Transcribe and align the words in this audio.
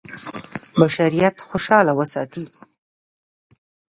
بشریت 0.79 1.35
خوشاله 1.47 1.91
وساتي. 1.99 2.43